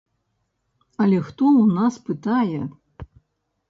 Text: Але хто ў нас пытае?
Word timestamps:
Але 1.05 1.21
хто 1.29 1.43
ў 1.61 1.65
нас 1.79 1.93
пытае? 2.11 2.59